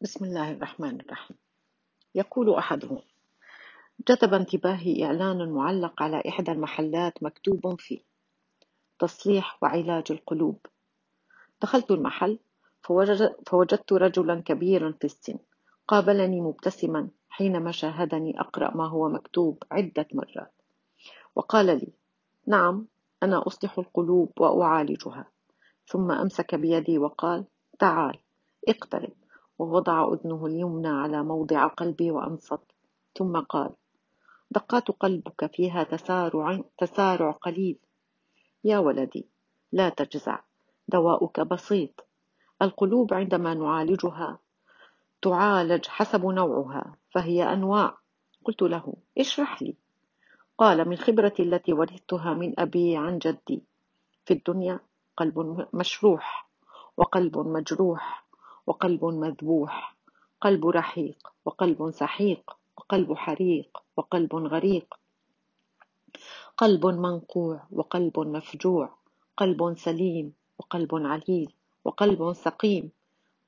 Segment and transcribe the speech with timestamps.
[0.00, 1.36] بسم الله الرحمن الرحيم.
[2.14, 2.98] يقول أحدهم
[4.08, 8.00] جذب انتباهي إعلان معلق على إحدى المحلات مكتوب فيه
[8.98, 10.58] تصليح وعلاج القلوب.
[11.62, 12.38] دخلت المحل
[13.46, 15.38] فوجدت رجلا كبيرا في السن
[15.88, 20.52] قابلني مبتسما حينما شاهدني أقرأ ما هو مكتوب عدة مرات.
[21.36, 21.92] وقال لي
[22.46, 22.86] نعم
[23.22, 25.26] أنا أصلح القلوب وأعالجها.
[25.86, 27.44] ثم أمسك بيدي وقال
[27.78, 28.18] تعال
[28.68, 29.17] اقترب.
[29.58, 32.60] ووضع أذنه اليمنى على موضع قلبي وأنصت.
[33.18, 33.70] ثم قال
[34.50, 37.78] دقات قلبك فيها تسارع, تسارع قليل.
[38.64, 39.28] يا ولدي
[39.72, 40.38] لا تجزع.
[40.88, 42.06] دواؤك بسيط.
[42.62, 44.38] القلوب عندما نعالجها
[45.22, 47.98] تعالج حسب نوعها فهي أنواع.
[48.44, 49.76] قلت له اشرح لي.
[50.58, 53.62] قال من خبرتي التي ورثتها من أبي عن جدي.
[54.24, 54.80] في الدنيا
[55.16, 56.48] قلب مشروح
[56.96, 58.27] وقلب مجروح.
[58.68, 59.96] وقلب مذبوح
[60.40, 64.94] قلب رحيق وقلب سحيق وقلب حريق وقلب غريق.
[66.56, 68.94] قلب منقوع وقلب مفجوع
[69.36, 71.52] قلب سليم وقلب عليل
[71.84, 72.90] وقلب سقيم.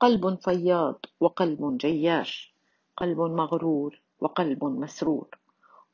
[0.00, 2.54] قلب فياض وقلب جياش
[2.96, 5.28] قلب مغرور وقلب مسرور.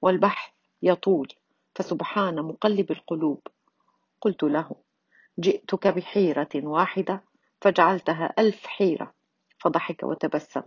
[0.02, 0.52] والبحث
[0.82, 1.28] يطول
[1.74, 3.46] فسبحان مقلب القلوب.
[4.20, 4.70] قلت له
[5.40, 7.22] جئتك بحيرة واحدة
[7.60, 9.15] فجعلتها ألف حيرة.
[9.66, 10.62] فضحك وتبسم.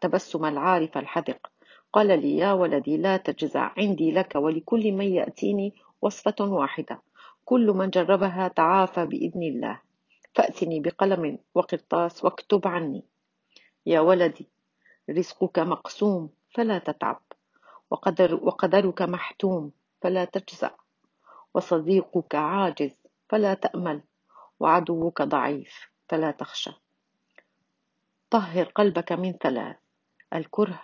[0.00, 1.46] تبسم العارف الحذق.
[1.92, 3.72] قال لي يا ولدي لا تجزع.
[3.76, 7.02] عندي لك ولكل من يأتيني وصفة واحدة.
[7.44, 9.80] كل من جربها تعافى بإذن الله.
[10.34, 13.04] فأتني بقلم وقرطاس واكتب عني.
[13.86, 14.48] يا ولدي
[15.10, 17.22] رزقك مقسوم فلا تتعب.
[17.90, 20.70] وقدر وقدرك محتوم فلا تجزع.
[21.54, 22.90] وصديقك عاجز
[23.28, 24.02] فلا تأمل.
[24.60, 26.87] وعدوك ضعيف فلا تخشى.
[28.30, 29.76] طهر قلبك من ثلاث
[30.34, 30.82] الكره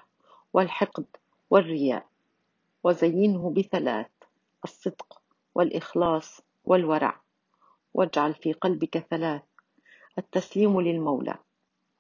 [0.53, 1.05] والحقد
[1.51, 2.06] والرياء
[2.84, 4.11] وزينه بثلاث
[4.64, 5.20] الصدق
[5.55, 7.20] والإخلاص والورع.
[7.95, 9.42] واجعل في قلبك ثلاث
[10.19, 11.35] التسليم للمولى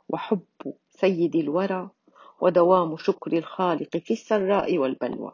[0.08, 1.90] وحب سيد الورى
[2.40, 5.32] ودوام شكر الخالق في السراء والبلوى.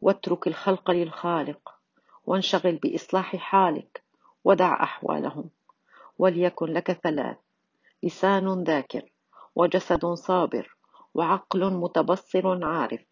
[0.00, 1.74] واترك الخلق للخالق
[2.26, 4.02] وانشغل بإصلاح حالك
[4.44, 5.50] ودع أحوالهم
[6.18, 7.36] وليكن لك ثلاث
[8.02, 9.12] لسان ذاكر
[9.56, 10.76] وجسد صابر
[11.14, 13.04] وعقل متبصر عارف.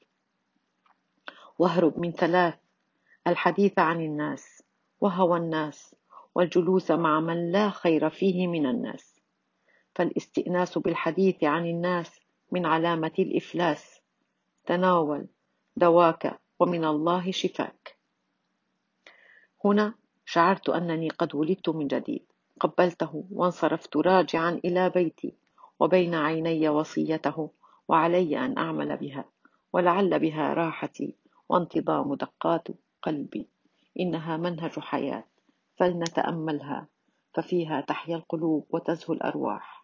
[1.59, 2.55] واهرب من ثلاث
[3.27, 4.63] الحديث عن الناس
[5.01, 5.95] وهوى الناس
[6.35, 9.21] والجلوس مع من لا خير فيه من الناس.
[9.95, 12.21] فالاستئناس بالحديث عن الناس
[12.53, 14.01] من علامة الإفلاس.
[14.67, 15.27] تناول
[15.77, 17.99] دواك ومن الله شفاك.
[19.65, 19.95] هنا
[20.25, 22.18] شعرت أنني قد ولدت من جديد.
[22.61, 25.35] قبلته وانصرفت راجعا إلى بيتي
[25.81, 27.51] وبين عيني وصيته
[27.89, 29.25] وعلي أن أعمل بها
[29.73, 31.15] ولعل بها راحتي
[31.49, 32.69] وانتظام دقات
[33.03, 33.49] قلبي.
[34.01, 35.25] إنها منهج حياة
[35.77, 36.87] فلنتأملها
[37.35, 39.78] ففيها تحيا القلوب وتزهو الأرواح.